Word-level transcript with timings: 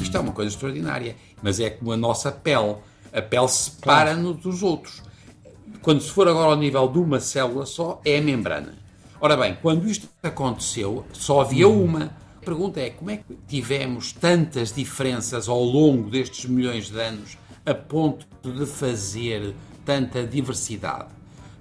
Isto 0.00 0.16
é 0.16 0.20
uma 0.20 0.32
coisa 0.32 0.54
extraordinária, 0.54 1.16
mas 1.42 1.58
é 1.58 1.70
como 1.70 1.92
a 1.92 1.96
nossa 1.96 2.30
pele. 2.30 2.76
A 3.12 3.20
pele 3.20 3.48
separa-nos 3.48 4.36
dos 4.36 4.62
outros. 4.62 5.02
Quando 5.82 6.00
se 6.00 6.10
for 6.10 6.28
agora 6.28 6.50
ao 6.50 6.56
nível 6.56 6.86
de 6.86 6.98
uma 6.98 7.18
célula 7.18 7.66
só, 7.66 8.00
é 8.04 8.18
a 8.18 8.22
membrana. 8.22 8.78
Ora 9.20 9.36
bem, 9.36 9.58
quando 9.60 9.88
isto 9.88 10.08
aconteceu, 10.22 11.04
só 11.12 11.40
havia 11.40 11.68
uma. 11.68 12.16
A 12.40 12.44
pergunta 12.44 12.80
é 12.80 12.90
como 12.90 13.10
é 13.10 13.16
que 13.16 13.36
tivemos 13.48 14.12
tantas 14.12 14.72
diferenças 14.72 15.48
ao 15.48 15.62
longo 15.62 16.08
destes 16.08 16.48
milhões 16.48 16.88
de 16.88 17.00
anos 17.00 17.36
a 17.66 17.74
ponto 17.74 18.26
de 18.42 18.64
fazer 18.64 19.54
tanta 19.90 20.24
diversidade? 20.24 21.08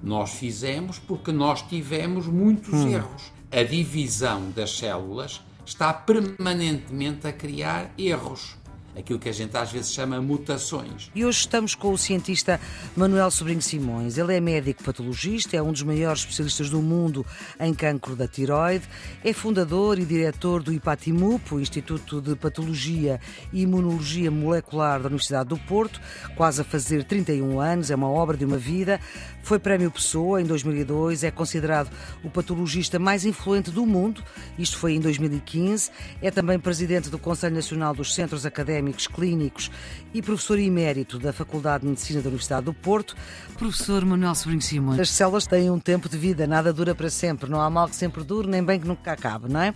Nós 0.03 0.29
fizemos 0.35 0.99
porque 0.99 1.31
nós 1.31 1.63
tivemos 1.63 2.27
muitos 2.27 2.71
hum. 2.71 2.87
erros. 2.87 3.31
A 3.51 3.63
divisão 3.63 4.51
das 4.51 4.77
células 4.77 5.41
está 5.65 5.91
permanentemente 5.91 7.25
a 7.25 7.33
criar 7.33 7.91
erros 7.97 8.55
aquilo 8.99 9.17
que 9.17 9.29
a 9.29 9.33
gente 9.33 9.55
às 9.55 9.71
vezes 9.71 9.91
chama 9.91 10.21
mutações. 10.21 11.09
E 11.15 11.25
hoje 11.25 11.39
estamos 11.39 11.73
com 11.73 11.91
o 11.91 11.97
cientista 11.97 12.59
Manuel 12.95 13.31
Sobrinho 13.31 13.61
Simões. 13.61 14.17
Ele 14.17 14.35
é 14.35 14.39
médico 14.39 14.83
patologista, 14.83 15.55
é 15.55 15.61
um 15.61 15.71
dos 15.71 15.83
maiores 15.83 16.21
especialistas 16.21 16.69
do 16.69 16.81
mundo 16.81 17.25
em 17.59 17.73
cancro 17.73 18.15
da 18.15 18.27
tiroide, 18.27 18.85
é 19.23 19.33
fundador 19.33 19.97
e 19.97 20.05
diretor 20.05 20.61
do 20.61 20.73
IPATIMUP, 20.73 21.55
o 21.55 21.59
Instituto 21.59 22.21
de 22.21 22.35
Patologia 22.35 23.19
e 23.53 23.61
Imunologia 23.61 24.29
Molecular 24.29 24.99
da 24.99 25.07
Universidade 25.07 25.49
do 25.49 25.57
Porto, 25.57 26.01
quase 26.35 26.61
a 26.61 26.63
fazer 26.63 27.03
31 27.03 27.59
anos, 27.59 27.89
é 27.89 27.95
uma 27.95 28.09
obra 28.09 28.35
de 28.35 28.45
uma 28.45 28.57
vida. 28.57 28.99
Foi 29.41 29.57
Prémio 29.57 29.89
Pessoa 29.89 30.41
em 30.41 30.45
2002, 30.45 31.23
é 31.23 31.31
considerado 31.31 31.89
o 32.23 32.29
patologista 32.29 32.99
mais 32.99 33.25
influente 33.25 33.71
do 33.71 33.85
mundo, 33.85 34.23
isto 34.57 34.77
foi 34.77 34.93
em 34.93 34.99
2015. 34.99 35.89
É 36.21 36.29
também 36.29 36.59
presidente 36.59 37.09
do 37.09 37.17
Conselho 37.17 37.55
Nacional 37.55 37.93
dos 37.93 38.13
Centros 38.13 38.45
Académicos 38.45 38.88
Clínicos 39.07 39.71
e 40.13 40.21
professor 40.21 40.59
emérito 40.59 41.19
da 41.19 41.31
Faculdade 41.31 41.83
de 41.83 41.89
Medicina 41.89 42.21
da 42.21 42.29
Universidade 42.29 42.65
do 42.65 42.73
Porto. 42.73 43.15
Professor 43.57 44.03
Manuel 44.05 44.35
Sobrinho 44.35 44.61
Simões. 44.61 44.99
As 44.99 45.09
células 45.09 45.45
têm 45.45 45.69
um 45.69 45.79
tempo 45.79 46.07
de 46.07 46.17
vida, 46.17 46.47
nada 46.47 46.71
dura 46.73 46.95
para 46.95 47.09
sempre, 47.09 47.49
não 47.49 47.61
há 47.61 47.69
mal 47.69 47.87
que 47.87 47.95
sempre 47.95 48.23
dure, 48.23 48.47
nem 48.47 48.63
bem 48.63 48.79
que 48.79 48.87
nunca 48.87 49.11
acabe, 49.11 49.51
não 49.51 49.61
é? 49.61 49.73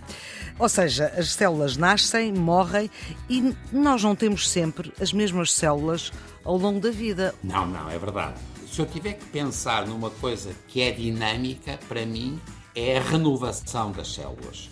Ou 0.58 0.68
seja, 0.68 1.12
as 1.16 1.32
células 1.32 1.76
nascem, 1.76 2.32
morrem 2.32 2.90
e 3.28 3.54
nós 3.72 4.02
não 4.02 4.14
temos 4.14 4.48
sempre 4.48 4.92
as 5.00 5.12
mesmas 5.12 5.52
células 5.52 6.12
ao 6.44 6.56
longo 6.56 6.80
da 6.80 6.90
vida. 6.90 7.34
Não, 7.42 7.66
não, 7.66 7.90
é 7.90 7.98
verdade 7.98 8.34
se 8.74 8.80
eu 8.80 8.86
tiver 8.86 9.12
que 9.12 9.24
pensar 9.26 9.86
numa 9.86 10.10
coisa 10.10 10.52
que 10.66 10.80
é 10.80 10.90
dinâmica, 10.90 11.78
para 11.86 12.04
mim, 12.04 12.40
é 12.74 12.98
a 12.98 13.00
renovação 13.00 13.92
das 13.92 14.12
células. 14.12 14.68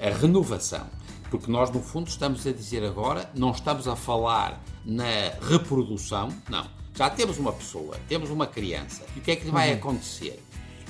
A 0.00 0.08
renovação. 0.08 0.86
Porque 1.34 1.50
nós, 1.50 1.68
no 1.68 1.80
fundo, 1.80 2.06
estamos 2.06 2.46
a 2.46 2.52
dizer 2.52 2.84
agora, 2.84 3.28
não 3.34 3.50
estamos 3.50 3.88
a 3.88 3.96
falar 3.96 4.62
na 4.84 5.32
reprodução, 5.42 6.32
não. 6.48 6.64
Já 6.94 7.10
temos 7.10 7.38
uma 7.38 7.52
pessoa, 7.52 7.98
temos 8.08 8.30
uma 8.30 8.46
criança. 8.46 9.04
E 9.16 9.18
o 9.18 9.20
que 9.20 9.32
é 9.32 9.36
que 9.36 9.50
vai 9.50 9.72
uhum. 9.72 9.78
acontecer? 9.78 10.40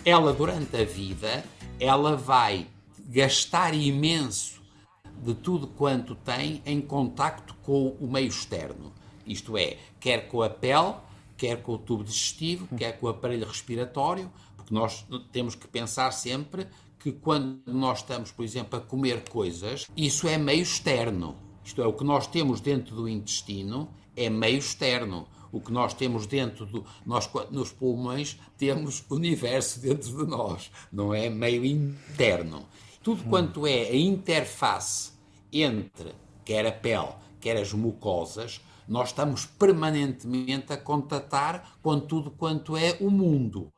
Ela, 0.04 0.34
durante 0.34 0.76
a 0.76 0.84
vida, 0.84 1.42
ela 1.80 2.14
vai 2.14 2.66
gastar 3.06 3.72
imenso 3.74 4.60
de 5.22 5.32
tudo 5.32 5.66
quanto 5.66 6.14
tem 6.14 6.60
em 6.66 6.78
contacto 6.78 7.54
com 7.62 7.96
o 7.98 8.06
meio 8.06 8.28
externo. 8.28 8.92
Isto 9.26 9.56
é, 9.56 9.78
quer 9.98 10.28
com 10.28 10.42
a 10.42 10.50
pele, 10.50 10.92
quer 11.38 11.62
com 11.62 11.72
o 11.72 11.78
tubo 11.78 12.04
digestivo, 12.04 12.68
quer 12.76 13.00
com 13.00 13.06
o 13.06 13.08
aparelho 13.08 13.46
respiratório, 13.46 14.30
porque 14.58 14.74
nós 14.74 15.06
temos 15.32 15.54
que 15.54 15.66
pensar 15.66 16.10
sempre 16.10 16.66
que 17.04 17.12
quando 17.12 17.60
nós 17.66 17.98
estamos, 17.98 18.32
por 18.32 18.42
exemplo, 18.46 18.78
a 18.78 18.82
comer 18.82 19.28
coisas, 19.28 19.86
isso 19.94 20.26
é 20.26 20.38
meio 20.38 20.62
externo. 20.62 21.36
Isto 21.62 21.82
é, 21.82 21.86
o 21.86 21.92
que 21.92 22.02
nós 22.02 22.26
temos 22.26 22.62
dentro 22.62 22.96
do 22.96 23.06
intestino 23.06 23.90
é 24.16 24.30
meio 24.30 24.56
externo. 24.56 25.28
O 25.52 25.60
que 25.60 25.70
nós 25.70 25.92
temos 25.92 26.26
dentro 26.26 26.64
do. 26.64 26.82
Nós, 27.04 27.28
nos 27.50 27.70
pulmões, 27.70 28.40
temos 28.56 29.04
o 29.10 29.16
universo 29.16 29.80
dentro 29.80 30.16
de 30.16 30.30
nós, 30.30 30.70
não 30.90 31.12
é 31.12 31.28
meio 31.28 31.62
interno. 31.62 32.66
Tudo 33.02 33.22
quanto 33.24 33.66
é 33.66 33.82
a 33.82 33.94
interface 33.94 35.12
entre 35.52 36.14
quer 36.42 36.66
a 36.66 36.72
pele, 36.72 37.12
quer 37.38 37.58
as 37.58 37.74
mucosas, 37.74 38.62
nós 38.88 39.10
estamos 39.10 39.44
permanentemente 39.44 40.72
a 40.72 40.78
contatar 40.78 41.76
com 41.82 42.00
tudo 42.00 42.30
quanto 42.30 42.78
é 42.78 42.96
o 42.98 43.10
mundo. 43.10 43.73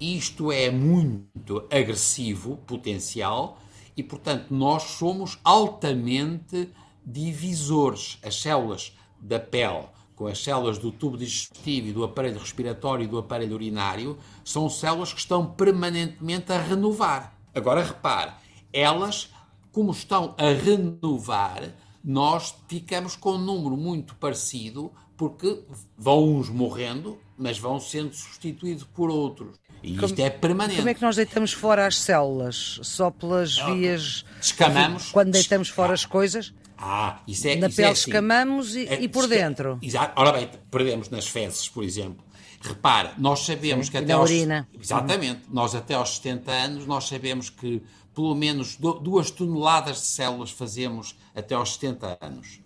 Isto 0.00 0.50
é 0.50 0.70
muito 0.70 1.68
agressivo, 1.70 2.56
potencial, 2.66 3.58
e 3.94 4.02
portanto 4.02 4.46
nós 4.48 4.84
somos 4.84 5.38
altamente 5.44 6.70
divisores. 7.04 8.18
As 8.24 8.40
células 8.40 8.96
da 9.20 9.38
pele, 9.38 9.84
com 10.16 10.26
as 10.26 10.42
células 10.42 10.78
do 10.78 10.90
tubo 10.90 11.18
digestivo 11.18 11.88
e 11.88 11.92
do 11.92 12.02
aparelho 12.02 12.38
respiratório 12.38 13.04
e 13.04 13.06
do 13.06 13.18
aparelho 13.18 13.54
urinário, 13.54 14.16
são 14.42 14.70
células 14.70 15.12
que 15.12 15.20
estão 15.20 15.44
permanentemente 15.44 16.50
a 16.50 16.58
renovar. 16.58 17.38
Agora 17.54 17.84
repare, 17.84 18.32
elas, 18.72 19.28
como 19.70 19.92
estão 19.92 20.34
a 20.38 20.48
renovar, 20.48 21.74
nós 22.02 22.54
ficamos 22.68 23.16
com 23.16 23.32
um 23.32 23.38
número 23.38 23.76
muito 23.76 24.14
parecido, 24.14 24.90
porque 25.14 25.62
vão 25.98 26.36
uns 26.36 26.48
morrendo, 26.48 27.18
mas 27.36 27.58
vão 27.58 27.78
sendo 27.78 28.14
substituídos 28.14 28.84
por 28.84 29.10
outros. 29.10 29.59
E 29.82 29.94
como, 29.94 30.06
isto 30.06 30.20
é 30.20 30.30
permanente. 30.30 30.78
Como 30.78 30.88
é 30.88 30.94
que 30.94 31.02
nós 31.02 31.16
deitamos 31.16 31.52
fora 31.52 31.86
as 31.86 31.98
células? 31.98 32.80
Só 32.82 33.10
pelas 33.10 33.58
vias. 33.58 34.24
Escamamos. 34.40 35.10
Quando 35.10 35.32
deitamos 35.32 35.68
fora 35.68 35.94
as 35.94 36.04
coisas? 36.04 36.52
Ah, 36.76 37.20
isso 37.26 37.46
é. 37.46 37.56
Na 37.56 37.68
isso 37.68 37.76
pele 37.76 37.88
é 37.88 37.90
assim. 37.92 38.10
escamamos 38.10 38.74
e, 38.74 38.86
é, 38.86 39.00
e 39.00 39.08
por 39.08 39.26
dentro. 39.26 39.78
Exato. 39.82 40.12
Ora 40.20 40.32
bem, 40.32 40.50
perdemos 40.70 41.08
nas 41.10 41.26
fezes, 41.26 41.68
por 41.68 41.84
exemplo. 41.84 42.24
Repara, 42.62 43.14
nós 43.16 43.40
sabemos 43.40 43.86
Sim, 43.86 43.92
que 43.92 43.98
até 43.98 44.12
aos. 44.12 44.30
Urina. 44.30 44.68
Exatamente. 44.78 45.42
Nós 45.50 45.74
até 45.74 45.94
aos 45.94 46.16
70 46.16 46.50
anos, 46.50 46.86
nós 46.86 47.08
sabemos 47.08 47.48
que 47.48 47.82
pelo 48.14 48.34
menos 48.34 48.76
duas 48.76 49.30
toneladas 49.30 49.98
de 49.98 50.06
células 50.06 50.50
fazemos 50.50 51.16
até 51.34 51.54
aos 51.54 51.74
70 51.74 52.18
anos. 52.20 52.60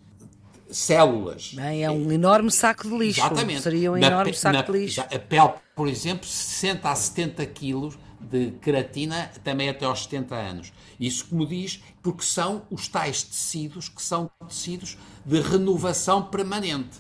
Células. 0.75 1.53
Bem, 1.55 1.85
é 1.85 1.91
um 1.91 2.11
enorme 2.11 2.51
saco 2.51 2.89
de 2.89 2.97
lixo. 2.97 3.21
Exatamente. 3.21 3.63
Seria 3.63 3.93
um 3.93 3.97
enorme 3.97 4.33
pe, 4.33 4.39
saco 4.39 4.57
na, 4.57 4.63
de 4.63 4.73
lixo. 4.73 5.01
A 5.01 5.19
pele, 5.19 5.55
por 5.75 5.89
exemplo, 5.89 6.27
60 6.27 6.89
a 6.89 6.95
70 6.95 7.47
quilos 7.47 7.99
de 8.21 8.53
queratina 8.63 9.31
também 9.43 9.69
até 9.69 9.85
aos 9.85 10.05
70 10.05 10.35
anos. 10.35 10.73
Isso, 10.99 11.27
como 11.27 11.47
diz, 11.47 11.83
porque 12.03 12.25
são 12.25 12.63
os 12.71 12.89
tais 12.89 13.23
tecidos 13.23 13.89
que 13.89 14.03
são 14.03 14.31
tecidos 14.49 14.97
de 15.25 15.41
renovação 15.41 16.23
permanente. 16.23 16.99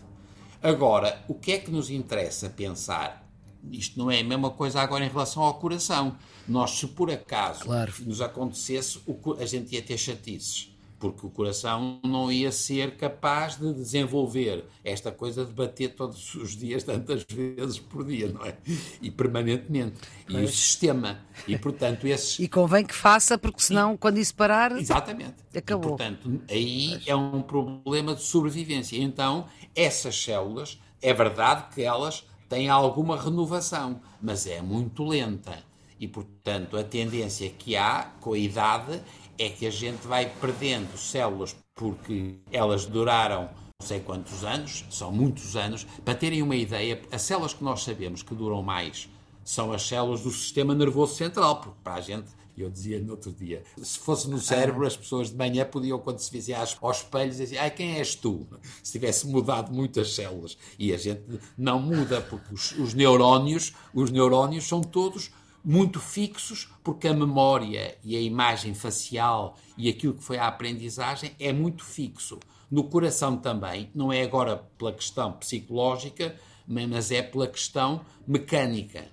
Agora, 0.62 1.22
o 1.28 1.34
que 1.34 1.52
é 1.52 1.58
que 1.58 1.70
nos 1.70 1.90
interessa 1.90 2.48
pensar? 2.48 3.24
isto 3.70 3.98
não 3.98 4.10
é 4.10 4.20
a 4.20 4.24
mesma 4.24 4.50
coisa 4.50 4.80
agora 4.80 5.04
em 5.04 5.08
relação 5.08 5.42
ao 5.42 5.54
coração. 5.54 6.16
Nós, 6.46 6.72
se 6.72 6.86
por 6.86 7.10
acaso 7.10 7.64
claro. 7.64 7.92
nos 8.00 8.20
acontecesse, 8.20 9.00
a 9.38 9.46
gente 9.46 9.74
ia 9.74 9.82
ter 9.82 9.96
chatices. 9.96 10.73
Porque 10.98 11.26
o 11.26 11.30
coração 11.30 12.00
não 12.04 12.30
ia 12.30 12.50
ser 12.50 12.96
capaz 12.96 13.56
de 13.56 13.72
desenvolver 13.72 14.64
esta 14.82 15.12
coisa 15.12 15.44
de 15.44 15.52
bater 15.52 15.94
todos 15.94 16.34
os 16.34 16.56
dias, 16.56 16.82
tantas 16.82 17.24
vezes 17.28 17.78
por 17.78 18.04
dia, 18.04 18.28
não 18.28 18.44
é? 18.44 18.56
E 19.02 19.10
permanentemente. 19.10 19.96
E 20.28 20.36
o 20.36 20.48
sistema. 20.48 21.20
E, 21.46 21.58
portanto, 21.58 22.06
esses. 22.06 22.38
E 22.38 22.48
convém 22.48 22.84
que 22.84 22.94
faça, 22.94 23.36
porque 23.36 23.60
senão, 23.60 23.94
e... 23.94 23.98
quando 23.98 24.18
isso 24.18 24.34
parar. 24.34 24.72
Exatamente. 24.72 25.34
Acabou. 25.54 25.94
E, 25.94 25.96
portanto, 25.96 26.42
aí 26.48 26.90
pois. 26.90 27.08
é 27.08 27.16
um 27.16 27.42
problema 27.42 28.14
de 28.14 28.22
sobrevivência. 28.22 28.96
Então, 28.96 29.46
essas 29.74 30.16
células, 30.22 30.80
é 31.02 31.12
verdade 31.12 31.74
que 31.74 31.82
elas 31.82 32.24
tem 32.48 32.68
alguma 32.68 33.20
renovação, 33.20 34.00
mas 34.22 34.46
é 34.46 34.62
muito 34.62 35.04
lenta. 35.04 35.58
E, 35.98 36.08
portanto, 36.08 36.76
a 36.76 36.84
tendência 36.84 37.48
que 37.50 37.76
há 37.76 38.12
com 38.20 38.32
a 38.32 38.38
idade 38.38 39.00
é 39.38 39.48
que 39.48 39.66
a 39.66 39.70
gente 39.70 40.06
vai 40.06 40.30
perdendo 40.40 40.96
células 40.96 41.56
porque 41.74 42.36
elas 42.52 42.86
duraram 42.86 43.50
não 43.80 43.88
sei 43.88 44.00
quantos 44.00 44.44
anos, 44.44 44.84
são 44.88 45.10
muitos 45.12 45.56
anos. 45.56 45.84
Para 46.04 46.14
terem 46.14 46.42
uma 46.42 46.56
ideia, 46.56 47.02
as 47.10 47.22
células 47.22 47.52
que 47.52 47.64
nós 47.64 47.82
sabemos 47.82 48.22
que 48.22 48.34
duram 48.34 48.62
mais 48.62 49.08
são 49.44 49.72
as 49.72 49.82
células 49.82 50.22
do 50.22 50.30
sistema 50.30 50.74
nervoso 50.74 51.16
central, 51.16 51.60
porque 51.60 51.78
para 51.82 51.94
a 51.94 52.00
gente 52.00 52.28
eu 52.56 52.70
dizia 52.70 53.00
no 53.00 53.10
outro 53.10 53.32
dia, 53.32 53.64
se 53.82 53.98
fosse 53.98 54.30
no 54.30 54.38
cérebro, 54.38 54.86
as 54.86 54.96
pessoas 54.96 55.30
de 55.30 55.36
manhã 55.36 55.64
podiam, 55.64 55.98
quando 55.98 56.20
se 56.20 56.30
vissem 56.30 56.54
aos 56.54 56.98
espelhos, 56.98 57.36
dizer, 57.36 57.58
ai, 57.58 57.70
quem 57.70 57.96
és 57.96 58.14
tu? 58.14 58.46
Se 58.82 58.92
tivesse 58.92 59.26
mudado 59.26 59.72
muitas 59.72 60.14
células. 60.14 60.56
E 60.78 60.94
a 60.94 60.96
gente 60.96 61.22
não 61.58 61.80
muda, 61.80 62.20
porque 62.20 62.54
os, 62.54 62.70
os 62.78 62.94
neurónios, 62.94 63.74
os 63.92 64.10
neurónios 64.10 64.68
são 64.68 64.80
todos 64.80 65.32
muito 65.64 65.98
fixos, 65.98 66.68
porque 66.82 67.08
a 67.08 67.14
memória 67.14 67.96
e 68.04 68.16
a 68.16 68.20
imagem 68.20 68.74
facial 68.74 69.56
e 69.78 69.88
aquilo 69.88 70.14
que 70.14 70.22
foi 70.22 70.36
a 70.36 70.46
aprendizagem 70.46 71.32
é 71.40 71.52
muito 71.52 71.84
fixo. 71.84 72.38
No 72.70 72.84
coração 72.84 73.36
também, 73.36 73.90
não 73.94 74.12
é 74.12 74.22
agora 74.22 74.56
pela 74.76 74.92
questão 74.92 75.32
psicológica, 75.32 76.36
mas 76.66 77.10
é 77.10 77.22
pela 77.22 77.46
questão 77.46 78.00
mecânica. 78.26 79.08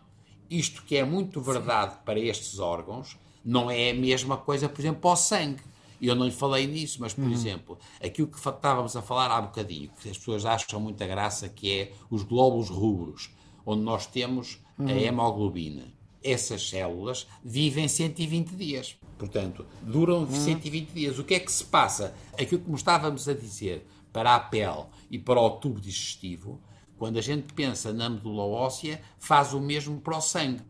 isto 0.49 0.83
que 0.83 0.97
é 0.97 1.05
muito 1.05 1.39
verdade 1.39 1.93
Sim. 1.93 1.99
para 2.03 2.19
estes 2.19 2.59
órgãos 2.59 3.17
não 3.43 3.71
é 3.71 3.91
a 3.91 3.93
mesma 3.93 4.37
coisa, 4.37 4.67
por 4.67 4.81
exemplo, 4.81 5.01
para 5.01 5.11
o 5.11 5.15
sangue. 5.15 5.61
Eu 6.01 6.15
não 6.15 6.25
lhe 6.25 6.31
falei 6.31 6.67
nisso, 6.67 6.97
mas, 6.99 7.13
por 7.13 7.23
uhum. 7.23 7.31
exemplo, 7.31 7.77
aquilo 8.03 8.27
que 8.27 8.37
estávamos 8.37 8.95
a 8.95 9.01
falar 9.01 9.29
há 9.31 9.39
bocadinho, 9.39 9.89
que 10.01 10.09
as 10.09 10.17
pessoas 10.17 10.45
acham 10.45 10.79
muita 10.79 11.05
graça, 11.05 11.47
que 11.47 11.71
é 11.71 11.91
os 12.09 12.23
glóbulos 12.23 12.69
rubros, 12.69 13.31
onde 13.65 13.83
nós 13.83 14.07
temos 14.07 14.59
uhum. 14.77 14.87
a 14.87 14.91
hemoglobina. 14.91 16.00
Essas 16.23 16.69
células 16.69 17.27
vivem 17.43 17.87
120 17.87 18.55
dias. 18.55 18.97
Portanto, 19.17 19.65
duram 19.81 20.19
uhum. 20.19 20.31
120 20.31 20.89
dias. 20.91 21.19
O 21.19 21.23
que 21.23 21.35
é 21.35 21.39
que 21.39 21.51
se 21.51 21.65
passa? 21.65 22.13
Aquilo 22.33 22.61
que 22.61 22.71
estávamos 22.73 23.27
a 23.27 23.33
dizer 23.33 23.85
para 24.11 24.35
a 24.35 24.39
pele 24.39 24.85
e 25.09 25.17
para 25.17 25.39
o 25.39 25.49
tubo 25.51 25.79
digestivo, 25.79 26.61
quando 26.97 27.17
a 27.17 27.21
gente 27.21 27.53
pensa 27.53 27.91
na 27.91 28.09
medula 28.09 28.43
óssea, 28.43 29.01
faz 29.17 29.53
o 29.53 29.59
mesmo 29.59 29.99
para 29.99 30.17
o 30.17 30.21
sangue 30.21 30.61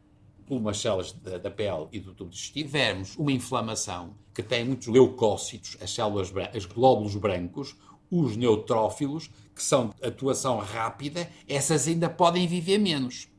umas 0.49 0.79
células 0.79 1.13
da, 1.13 1.37
da, 1.37 1.49
pele 1.49 1.87
e 1.91 1.99
do 1.99 2.13
tubo 2.13 2.29
digestivo, 2.29 2.65
tivermos 2.67 3.15
uma 3.17 3.31
inflamação 3.31 4.15
que 4.33 4.43
tem 4.43 4.65
muitos 4.65 4.87
leucócitos, 4.87 5.77
as 5.81 5.93
células, 5.93 6.31
os 6.55 6.65
glóbulos 6.65 7.15
brancos, 7.15 7.75
os 8.09 8.35
neutrófilos, 8.35 9.29
que 9.55 9.63
são 9.63 9.89
de 9.89 10.05
atuação 10.05 10.57
rápida, 10.59 11.29
essas 11.47 11.87
ainda 11.87 12.09
podem 12.09 12.47
viver 12.47 12.77
menos. 12.77 13.29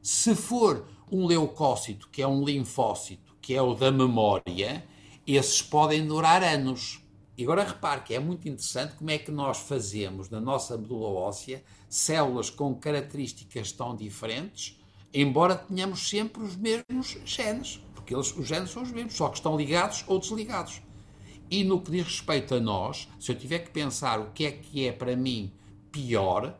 Se 0.00 0.34
for 0.36 0.86
um 1.10 1.26
leucócito, 1.26 2.08
que 2.10 2.22
é 2.22 2.26
um 2.26 2.44
linfócito, 2.44 3.36
que 3.40 3.54
é 3.54 3.62
o 3.62 3.74
da 3.74 3.90
memória, 3.90 4.84
esses 5.26 5.62
podem 5.62 6.06
durar 6.06 6.42
anos. 6.42 7.00
E 7.36 7.42
agora 7.44 7.64
repare 7.64 8.02
que 8.02 8.14
é 8.14 8.18
muito 8.18 8.48
interessante 8.48 8.94
como 8.96 9.10
é 9.10 9.18
que 9.18 9.30
nós 9.30 9.58
fazemos 9.58 10.30
na 10.30 10.40
nossa 10.40 10.76
medula 10.76 11.08
óssea 11.08 11.62
células 11.88 12.50
com 12.50 12.74
características 12.74 13.72
tão 13.72 13.94
diferentes 13.94 14.76
embora 15.12 15.56
tenhamos 15.56 16.08
sempre 16.08 16.42
os 16.42 16.56
mesmos 16.56 17.16
genes, 17.24 17.80
porque 17.94 18.14
eles, 18.14 18.36
os 18.36 18.46
genes 18.46 18.70
são 18.70 18.82
os 18.82 18.90
mesmos, 18.90 19.14
só 19.14 19.28
que 19.28 19.36
estão 19.36 19.56
ligados 19.56 20.04
ou 20.06 20.18
desligados. 20.18 20.82
E 21.50 21.64
no 21.64 21.80
que 21.80 21.90
diz 21.90 22.04
respeito 22.04 22.54
a 22.54 22.60
nós, 22.60 23.08
se 23.18 23.32
eu 23.32 23.36
tiver 23.36 23.60
que 23.60 23.70
pensar 23.70 24.20
o 24.20 24.30
que 24.32 24.44
é 24.44 24.52
que 24.52 24.86
é 24.86 24.92
para 24.92 25.16
mim 25.16 25.52
pior, 25.90 26.58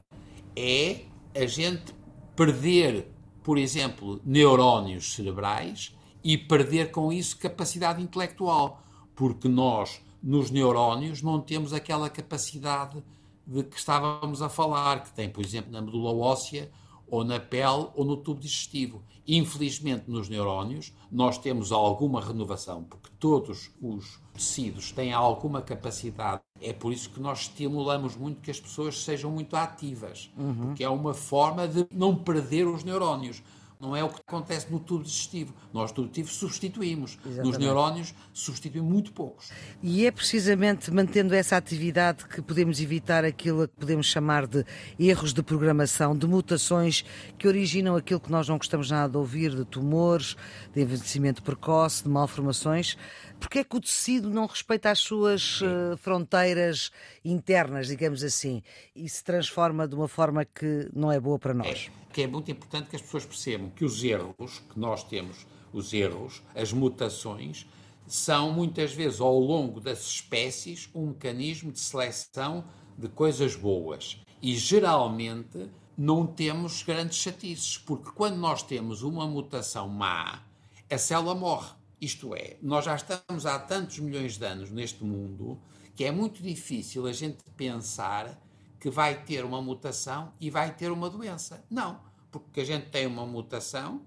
é 0.54 1.02
a 1.34 1.44
gente 1.44 1.94
perder, 2.34 3.12
por 3.46 3.58
exemplo, 3.58 4.20
neurónios 4.25 5.14
cerebrais 5.14 5.94
e 6.25 6.37
perder 6.37 6.90
com 6.90 7.12
isso 7.12 7.38
capacidade 7.38 8.02
intelectual, 8.02 8.82
porque 9.14 9.46
nós, 9.46 10.02
nos 10.20 10.50
neurónios, 10.50 11.22
não 11.22 11.40
temos 11.40 11.72
aquela 11.72 12.10
capacidade 12.10 13.00
de 13.46 13.62
que 13.62 13.76
estávamos 13.76 14.43
a 14.43 14.48
falar, 14.48 15.04
que 15.04 15.12
tem, 15.12 15.31
por 15.31 15.44
exemplo, 15.44 15.70
na 15.70 15.81
medula 15.81 16.12
óssea, 16.12 16.69
ou 17.08 17.25
na 17.25 17.38
pele 17.38 17.88
ou 17.94 18.05
no 18.05 18.17
tubo 18.17 18.41
digestivo. 18.41 19.03
Infelizmente, 19.26 20.05
nos 20.08 20.29
neurónios, 20.29 20.93
nós 21.11 21.37
temos 21.37 21.73
alguma 21.73 22.20
renovação, 22.20 22.85
porque 22.85 23.11
todos 23.19 23.70
os 23.82 24.20
tecidos 24.32 24.93
têm 24.93 25.12
alguma 25.12 25.61
capacidade. 25.61 26.43
É 26.61 26.73
por 26.73 26.93
isso 26.93 27.11
que 27.11 27.19
nós 27.19 27.41
estimulamos 27.41 28.17
muito 28.17 28.41
que 28.41 28.50
as 28.50 28.61
pessoas 28.61 29.03
sejam 29.03 29.31
muito 29.31 29.56
ativas, 29.56 30.31
uhum. 30.37 30.69
porque 30.69 30.85
é 30.85 30.88
uma 30.88 31.12
forma 31.12 31.67
de 31.67 31.87
não 31.91 32.14
perder 32.14 32.69
os 32.69 32.85
neurónios. 32.85 33.43
Não 33.81 33.94
é 33.94 34.02
o 34.02 34.08
que 34.08 34.20
acontece 34.26 34.67
no 34.70 34.81
tubo 34.81 35.05
digestivo. 35.05 35.55
Nós, 35.73 35.90
no 35.90 35.96
tubo 35.96 36.08
digestivo, 36.08 36.31
substituímos. 36.31 37.19
Exatamente. 37.25 37.46
Nos 37.46 37.58
neurónios, 37.58 38.14
substituímos 38.32 38.90
muito 38.90 39.12
poucos. 39.12 39.50
E 39.82 40.06
é 40.06 40.11
precisamente 40.11 40.90
mantendo 40.90 41.34
essa 41.34 41.56
atividade 41.56 42.25
que 42.25 42.40
podemos 42.40 42.81
evitar 42.81 43.25
aquilo 43.25 43.69
que 43.69 43.75
podemos 43.75 44.06
chamar 44.06 44.46
de 44.46 44.64
erros 44.99 45.32
de 45.32 45.43
programação, 45.43 46.17
de 46.17 46.26
mutações 46.26 47.05
que 47.38 47.46
originam 47.46 47.96
aquilo 47.96 48.20
que 48.20 48.31
nós 48.31 48.49
não 48.49 48.56
gostamos 48.56 48.90
nada 48.90 49.11
de 49.11 49.19
ouvir, 49.19 49.55
de 49.55 49.64
tumores, 49.64 50.37
de 50.75 50.82
envelhecimento 50.82 51.43
precoce, 51.43 52.02
de 52.02 52.08
malformações. 52.08 52.96
Porque 53.38 53.61
é 53.61 53.65
que 53.65 53.77
o 53.77 53.81
tecido 53.81 54.31
não 54.31 54.47
respeita 54.47 54.91
as 54.91 54.99
suas 54.99 55.61
uh, 55.61 55.97
fronteiras 55.99 56.91
internas, 57.25 57.87
digamos 57.87 58.23
assim, 58.23 58.62
e 58.94 59.09
se 59.09 59.23
transforma 59.23 59.87
de 59.87 59.94
uma 59.94 60.09
forma 60.09 60.44
que 60.44 60.88
não 60.94 61.12
é 61.12 61.21
boa 61.21 61.38
para 61.38 61.55
nós? 61.55 61.91
É 62.03 62.06
que 62.12 62.23
é 62.23 62.27
muito 62.27 62.50
importante 62.50 62.88
que 62.88 62.97
as 62.97 63.03
pessoas 63.03 63.27
percebam 63.27 63.69
que 63.69 63.85
os 63.85 64.03
erros 64.03 64.62
que 64.73 64.79
nós 64.79 65.05
temos, 65.05 65.47
os 65.73 65.93
erros, 65.93 66.43
as 66.55 66.73
mutações, 66.73 67.67
são 68.06 68.53
muitas 68.53 68.93
vezes 68.93 69.21
ao 69.21 69.39
longo 69.39 69.81
das 69.81 70.06
espécies 70.06 70.89
um 70.94 71.09
mecanismo 71.09 71.71
de 71.71 71.79
seleção 71.79 72.65
de 72.97 73.09
coisas 73.09 73.55
boas. 73.55 74.19
E 74.41 74.56
geralmente 74.56 75.69
não 75.97 76.27
temos 76.27 76.82
grandes 76.82 77.19
chatices, 77.19 77.79
porque 77.79 78.11
quando 78.12 78.37
nós 78.37 78.62
temos 78.62 79.03
uma 79.03 79.27
mutação 79.27 79.89
má, 79.89 80.43
a 80.91 80.99
célula 80.99 81.35
morre. 81.35 81.71
Isto 82.06 82.37
é, 82.37 82.56
nós 82.62 82.85
já 82.85 82.94
estamos 82.94 83.47
há 83.47 83.58
tantos 83.58 83.99
milhões 83.99 84.38
de 84.38 84.44
anos 84.47 84.70
neste 84.70 85.03
mundo 85.03 85.61
que 85.93 86.05
é 86.05 86.12
muito 86.12 86.41
difícil 86.41 87.05
a 87.05 87.12
gente 87.12 87.43
pensar 87.56 88.41
que 88.79 88.88
vai 88.88 89.25
ter 89.25 89.44
uma 89.44 89.61
mutação 89.61 90.32
e 90.41 90.49
vai 90.49 90.73
ter 90.73 90.93
uma 90.93 91.11
doença. 91.11 91.64
Não, 91.69 91.99
porque 92.31 92.61
a 92.61 92.64
gente 92.64 92.91
tem 92.91 93.08
uma 93.08 93.26
mutação 93.26 94.03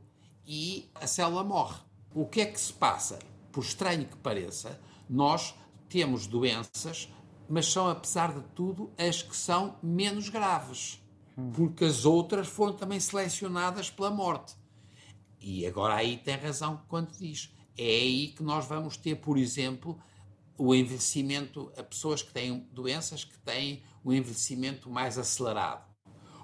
e 0.48 0.90
a 0.96 1.06
célula 1.06 1.44
morre. 1.44 1.75
O 2.16 2.25
que 2.25 2.40
é 2.40 2.46
que 2.46 2.57
se 2.57 2.72
passa? 2.72 3.19
Por 3.51 3.66
estranho 3.66 4.06
que 4.06 4.16
pareça, 4.16 4.80
nós 5.10 5.54
temos 5.90 6.25
doenças, 6.25 7.10
mas 7.50 7.66
são, 7.66 7.90
apesar 7.90 8.34
de 8.34 8.48
tudo, 8.56 8.94
as 8.98 9.22
que 9.22 9.36
são 9.36 9.75
menos 9.84 10.30
graves. 10.30 11.04
Porque 11.54 11.84
as 11.84 12.06
outras 12.06 12.48
foram 12.48 12.72
também 12.72 13.01
selecionadas 13.01 13.90
pela 13.90 14.10
morte. 14.10 14.56
E 15.42 15.68
agora 15.68 15.96
aí 15.96 16.16
tem 16.16 16.38
razão 16.38 16.81
quando 16.88 17.12
diz. 17.12 17.59
É 17.81 17.86
aí 17.86 18.28
que 18.36 18.44
nós 18.44 18.66
vamos 18.66 18.98
ter, 18.98 19.16
por 19.16 19.38
exemplo, 19.38 19.98
o 20.58 20.76
envelhecimento 20.76 21.72
a 21.78 21.81
pessoas 21.81 22.22
que 22.22 22.34
têm 22.34 22.68
doenças 22.74 23.24
que 23.24 23.40
têm 23.40 23.81
um 24.04 24.12
envelhecimento 24.12 24.90
mais 24.90 25.18
acelerado. 25.18 25.88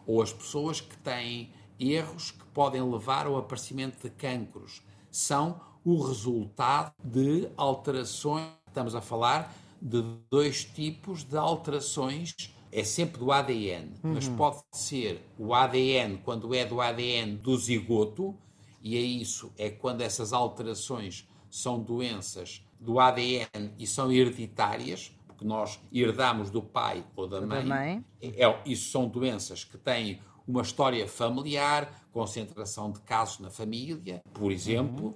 Ou 0.07 0.21
as 0.21 0.31
pessoas 0.31 0.79
que 0.79 0.95
têm 0.99 1.51
erros 1.77 2.31
que 2.31 2.45
podem 2.53 2.81
levar 2.81 3.27
ao 3.27 3.35
aparecimento 3.35 4.01
de 4.01 4.09
cancros. 4.09 4.81
São 5.11 5.59
o 5.83 6.01
resultado 6.01 6.93
de 7.03 7.49
alterações. 7.57 8.47
Estamos 8.67 8.95
a 8.95 9.01
falar 9.01 9.53
de 9.81 10.01
dois 10.31 10.63
tipos 10.63 11.25
de 11.25 11.35
alterações. 11.35 12.33
É 12.71 12.85
sempre 12.85 13.19
do 13.19 13.29
ADN, 13.29 13.91
uhum. 14.01 14.13
mas 14.13 14.29
pode 14.29 14.61
ser 14.71 15.21
o 15.37 15.53
ADN 15.53 16.17
quando 16.23 16.53
é 16.55 16.65
do 16.65 16.79
ADN 16.79 17.35
do 17.35 17.57
zigoto, 17.57 18.37
e 18.85 18.97
é 18.97 19.01
isso, 19.01 19.51
é 19.57 19.69
quando 19.69 20.01
essas 20.01 20.31
alterações 20.31 21.27
são 21.55 21.79
doenças 21.79 22.61
do 22.77 22.99
ADN 22.99 23.71
e 23.79 23.87
são 23.87 24.11
hereditárias, 24.11 25.15
porque 25.25 25.45
nós 25.45 25.79
herdamos 25.91 26.51
do 26.51 26.61
pai 26.61 27.05
ou 27.15 27.27
da 27.27 27.39
mãe. 27.39 27.63
Da 27.63 27.63
mãe. 27.63 28.05
É, 28.21 28.59
isso 28.65 28.91
são 28.91 29.07
doenças 29.07 29.63
que 29.63 29.77
têm 29.77 30.19
uma 30.45 30.61
história 30.61 31.07
familiar, 31.07 32.05
concentração 32.11 32.91
de 32.91 32.99
casos 32.99 33.39
na 33.39 33.49
família, 33.49 34.21
por 34.33 34.51
exemplo, 34.51 35.07
uhum. 35.07 35.13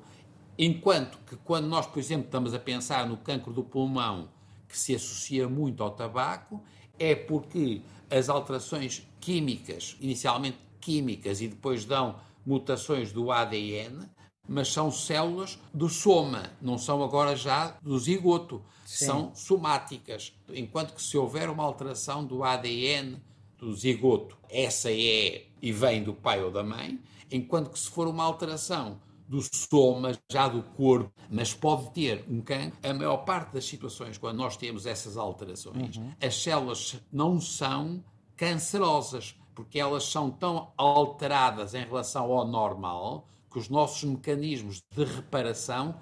enquanto 0.57 1.17
que 1.27 1.35
quando 1.35 1.67
nós, 1.67 1.85
por 1.85 1.99
exemplo, 1.99 2.25
estamos 2.25 2.53
a 2.53 2.59
pensar 2.59 3.05
no 3.05 3.17
cancro 3.17 3.51
do 3.51 3.63
pulmão, 3.63 4.29
que 4.67 4.77
se 4.77 4.95
associa 4.95 5.49
muito 5.49 5.83
ao 5.83 5.91
tabaco, 5.91 6.63
é 6.97 7.15
porque 7.15 7.81
as 8.09 8.29
alterações 8.29 9.05
químicas, 9.19 9.97
inicialmente 9.99 10.57
químicas 10.79 11.41
e 11.41 11.49
depois 11.49 11.83
dão 11.83 12.15
mutações 12.45 13.11
do 13.11 13.29
ADN, 13.29 14.07
mas 14.49 14.69
são 14.69 14.91
células 14.91 15.59
do 15.71 15.87
soma, 15.87 16.51
não 16.59 16.77
são 16.77 17.03
agora 17.03 17.35
já 17.35 17.77
do 17.81 17.97
zigoto, 17.99 18.63
Sim. 18.83 19.05
são 19.05 19.35
somáticas. 19.35 20.33
Enquanto 20.49 20.95
que 20.95 21.03
se 21.03 21.15
houver 21.15 21.49
uma 21.49 21.63
alteração 21.63 22.25
do 22.25 22.43
ADN 22.43 23.21
do 23.59 23.73
zigoto, 23.75 24.35
essa 24.49 24.91
é 24.91 25.45
e 25.61 25.71
vem 25.71 26.03
do 26.03 26.13
pai 26.13 26.43
ou 26.43 26.49
da 26.49 26.63
mãe, 26.63 26.99
enquanto 27.31 27.69
que 27.69 27.77
se 27.77 27.89
for 27.89 28.07
uma 28.07 28.23
alteração 28.23 28.99
do 29.27 29.39
soma, 29.41 30.17
já 30.31 30.47
do 30.47 30.63
corpo, 30.63 31.11
mas 31.29 31.53
pode 31.53 31.91
ter 31.91 32.25
um 32.27 32.41
cancro. 32.41 32.79
A 32.81 32.91
maior 32.91 33.17
parte 33.17 33.53
das 33.53 33.65
situações, 33.65 34.17
quando 34.17 34.37
nós 34.37 34.57
temos 34.57 34.87
essas 34.87 35.15
alterações, 35.15 35.97
uhum. 35.97 36.11
as 36.19 36.41
células 36.41 36.99
não 37.11 37.39
são 37.39 38.03
cancerosas, 38.35 39.35
porque 39.53 39.77
elas 39.77 40.05
são 40.05 40.31
tão 40.31 40.71
alteradas 40.75 41.75
em 41.75 41.83
relação 41.83 42.31
ao 42.31 42.47
normal 42.47 43.27
que 43.49 43.57
os 43.57 43.69
nossos 43.69 44.03
mecanismos 44.03 44.81
de 44.95 45.03
reparação 45.03 45.95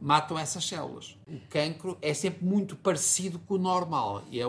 matam 0.00 0.38
essas 0.38 0.66
células. 0.66 1.16
O 1.26 1.40
cancro 1.48 1.96
é 2.02 2.12
sempre 2.12 2.44
muito 2.44 2.76
parecido 2.76 3.38
com 3.38 3.54
o 3.54 3.58
normal 3.58 4.22
e 4.30 4.38
é, 4.40 4.44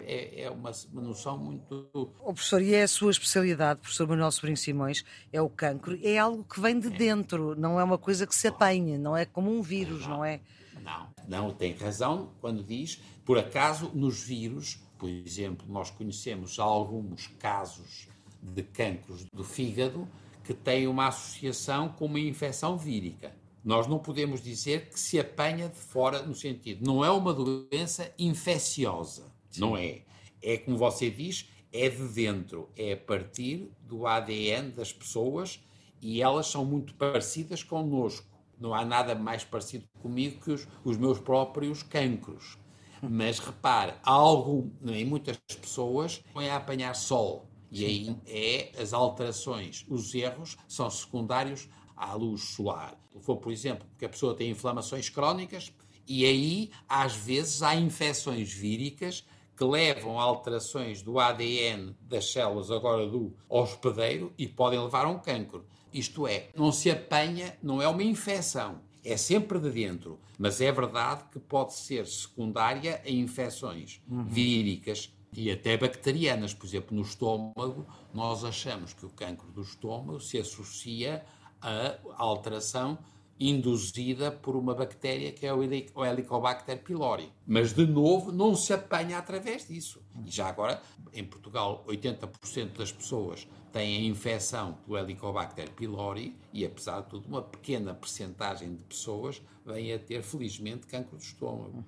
é, 0.00 0.42
é 0.44 0.50
uma, 0.50 0.72
uma, 0.92 1.02
noção 1.02 1.36
muito. 1.36 1.90
O 1.92 2.32
professor, 2.32 2.62
e 2.62 2.74
é 2.74 2.82
a 2.82 2.88
sua 2.88 3.10
especialidade, 3.10 3.80
professor 3.80 4.08
Manuel 4.08 4.32
Sobrinho 4.32 4.56
Simões, 4.56 5.04
é 5.30 5.42
o 5.42 5.48
cancro, 5.50 5.98
é 6.02 6.16
algo 6.16 6.42
que 6.44 6.58
vem 6.58 6.80
de 6.80 6.88
é. 6.88 6.90
dentro, 6.90 7.54
não 7.54 7.78
é 7.78 7.84
uma 7.84 7.98
coisa 7.98 8.26
que 8.26 8.34
se 8.34 8.48
apanha, 8.48 8.98
não 8.98 9.16
é 9.16 9.26
como 9.26 9.50
um 9.50 9.60
vírus, 9.60 10.02
não, 10.02 10.18
não 10.18 10.24
é? 10.24 10.40
Não, 10.82 11.08
não, 11.28 11.50
tem 11.50 11.74
razão 11.74 12.30
quando 12.40 12.62
diz, 12.62 13.00
por 13.24 13.38
acaso, 13.38 13.90
nos 13.94 14.22
vírus, 14.22 14.78
por 14.98 15.08
exemplo, 15.08 15.66
nós 15.68 15.90
conhecemos 15.90 16.58
alguns 16.58 17.26
casos 17.38 18.08
de 18.42 18.62
cancros 18.62 19.24
do 19.32 19.44
fígado 19.44 20.08
que 20.44 20.52
tem 20.52 20.86
uma 20.86 21.08
associação 21.08 21.88
com 21.88 22.04
uma 22.04 22.20
infecção 22.20 22.76
vírica. 22.76 23.34
Nós 23.64 23.86
não 23.86 23.98
podemos 23.98 24.42
dizer 24.42 24.90
que 24.90 25.00
se 25.00 25.18
apanha 25.18 25.70
de 25.70 25.78
fora 25.78 26.22
no 26.22 26.34
sentido. 26.34 26.84
Não 26.84 27.02
é 27.02 27.10
uma 27.10 27.32
doença 27.32 28.12
infecciosa. 28.18 29.32
Sim. 29.50 29.60
Não 29.62 29.76
é. 29.76 30.02
É 30.42 30.58
como 30.58 30.76
você 30.76 31.10
diz, 31.10 31.48
é 31.72 31.88
de 31.88 32.06
dentro. 32.08 32.68
É 32.76 32.92
a 32.92 32.96
partir 32.96 33.70
do 33.80 34.06
ADN 34.06 34.70
das 34.72 34.92
pessoas 34.92 35.64
e 36.02 36.20
elas 36.20 36.46
são 36.46 36.62
muito 36.62 36.94
parecidas 36.94 37.62
connosco. 37.62 38.26
Não 38.60 38.74
há 38.74 38.84
nada 38.84 39.14
mais 39.14 39.42
parecido 39.44 39.86
comigo 40.02 40.42
que 40.42 40.52
os, 40.52 40.68
os 40.84 40.98
meus 40.98 41.18
próprios 41.18 41.82
cancros. 41.82 42.58
Mas 43.00 43.38
repare, 43.38 43.94
há 44.02 44.12
algum, 44.12 44.70
em 44.86 45.06
muitas 45.06 45.38
pessoas, 45.38 46.22
a 46.34 46.56
apanhar 46.56 46.94
sol. 46.94 47.48
E 47.74 47.84
aí 47.84 48.16
é 48.26 48.72
as 48.80 48.92
alterações, 48.92 49.84
os 49.88 50.14
erros 50.14 50.56
são 50.68 50.88
secundários 50.88 51.68
à 51.96 52.14
luz 52.14 52.42
solar. 52.42 52.96
For, 53.20 53.36
por 53.36 53.52
exemplo, 53.52 53.86
porque 53.90 54.04
a 54.04 54.08
pessoa 54.08 54.34
tem 54.34 54.50
inflamações 54.50 55.08
crónicas, 55.08 55.72
e 56.06 56.24
aí, 56.24 56.70
às 56.88 57.14
vezes, 57.14 57.62
há 57.62 57.74
infecções 57.74 58.52
víricas 58.52 59.24
que 59.56 59.64
levam 59.64 60.18
a 60.18 60.22
alterações 60.22 61.00
do 61.02 61.18
ADN 61.18 61.94
das 62.02 62.30
células 62.30 62.70
agora 62.70 63.06
do 63.06 63.34
hospedeiro 63.48 64.32
e 64.36 64.46
podem 64.46 64.80
levar 64.80 65.06
a 65.06 65.08
um 65.08 65.18
cancro. 65.18 65.64
Isto 65.92 66.26
é, 66.26 66.48
não 66.54 66.72
se 66.72 66.90
apanha, 66.90 67.56
não 67.62 67.80
é 67.80 67.88
uma 67.88 68.02
infecção, 68.02 68.80
é 69.04 69.16
sempre 69.16 69.58
de 69.60 69.70
dentro. 69.70 70.18
Mas 70.36 70.60
é 70.60 70.72
verdade 70.72 71.24
que 71.30 71.38
pode 71.38 71.74
ser 71.74 72.06
secundária 72.06 73.00
a 73.04 73.10
infecções 73.10 74.00
uhum. 74.10 74.24
víricas 74.24 75.13
e 75.36 75.50
até 75.50 75.76
bacterianas. 75.76 76.54
Por 76.54 76.66
exemplo, 76.66 76.96
no 76.96 77.02
estômago, 77.02 77.86
nós 78.12 78.44
achamos 78.44 78.92
que 78.92 79.04
o 79.04 79.10
cancro 79.10 79.50
do 79.52 79.62
estômago 79.62 80.20
se 80.20 80.38
associa 80.38 81.24
a 81.60 81.98
alteração 82.16 82.98
induzida 83.38 84.30
por 84.30 84.54
uma 84.54 84.74
bactéria 84.74 85.32
que 85.32 85.44
é 85.44 85.52
o 85.52 85.62
Helicobacter 86.04 86.82
pylori. 86.82 87.32
Mas, 87.46 87.72
de 87.72 87.86
novo, 87.86 88.30
não 88.30 88.54
se 88.54 88.72
apanha 88.72 89.18
através 89.18 89.66
disso. 89.66 90.00
E 90.24 90.30
já 90.30 90.48
agora, 90.48 90.80
em 91.12 91.24
Portugal, 91.24 91.84
80% 91.88 92.78
das 92.78 92.92
pessoas 92.92 93.48
têm 93.72 93.96
a 93.96 94.08
infecção 94.08 94.78
do 94.86 94.96
Helicobacter 94.96 95.70
pylori 95.72 96.36
e, 96.52 96.64
apesar 96.64 97.00
de 97.00 97.08
tudo, 97.08 97.26
uma 97.26 97.42
pequena 97.42 97.92
percentagem 97.92 98.76
de 98.76 98.84
pessoas 98.84 99.42
vêm 99.66 99.92
a 99.92 99.98
ter, 99.98 100.22
felizmente, 100.22 100.86
cancro 100.86 101.16
do 101.16 101.22
estômago. 101.22 101.84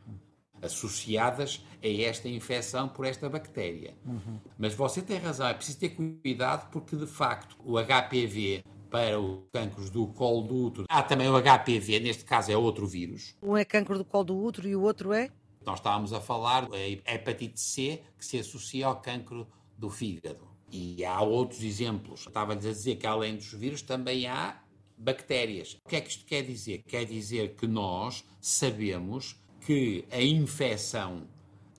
Associadas 0.63 1.65
a 1.83 1.89
esta 1.89 2.29
infecção 2.29 2.89
por 2.89 3.07
esta 3.07 3.29
bactéria. 3.29 3.95
Uhum. 4.05 4.41
Mas 4.59 4.75
você 4.75 5.03
tem 5.03 5.19
razão, 5.19 5.47
é 5.47 5.55
preciso 5.55 5.79
ter 5.79 5.91
cuidado 5.91 6.71
porque, 6.71 6.97
de 6.97 7.07
facto, 7.07 7.57
o 7.65 7.77
HPV 7.79 8.65
para 8.91 9.19
os 9.19 9.41
cancros 9.53 9.91
do 9.91 10.07
colo 10.09 10.43
do 10.43 10.57
útero. 10.57 10.87
Há 10.89 11.03
também 11.03 11.29
o 11.29 11.41
HPV, 11.41 12.01
neste 12.01 12.25
caso 12.25 12.51
é 12.51 12.57
outro 12.57 12.87
vírus. 12.87 13.35
Um 13.43 13.57
é 13.57 13.65
cancro 13.65 13.99
do 13.99 14.05
colo 14.05 14.25
do 14.25 14.39
útero 14.39 14.69
e 14.69 14.77
o 14.77 14.83
outro 14.83 15.13
é? 15.13 15.31
Nós 15.65 15.79
estávamos 15.79 16.13
a 16.13 16.21
falar 16.21 16.69
a 16.73 17.13
hepatite 17.13 17.61
C, 17.61 18.03
que 18.17 18.25
se 18.25 18.39
associa 18.39 18.87
ao 18.87 19.01
cancro 19.01 19.47
do 19.77 19.91
fígado. 19.91 20.47
E 20.71 21.05
há 21.05 21.21
outros 21.21 21.63
exemplos. 21.63 22.27
Estava-lhes 22.27 22.65
a 22.65 22.71
dizer 22.71 22.97
que 22.97 23.07
além 23.07 23.37
dos 23.37 23.53
vírus 23.53 23.83
também 23.83 24.27
há 24.27 24.61
bactérias. 24.97 25.77
O 25.85 25.89
que 25.89 25.97
é 25.97 26.01
que 26.01 26.11
isto 26.11 26.25
quer 26.25 26.43
dizer? 26.43 26.83
Quer 26.87 27.05
dizer 27.05 27.55
que 27.55 27.67
nós 27.67 28.25
sabemos 28.41 29.37
que 29.67 30.05
a 30.13 30.23
infecção, 30.23 31.27